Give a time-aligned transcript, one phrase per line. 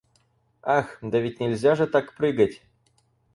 [0.63, 2.63] Ах, да ведь нельзя же так прыгать!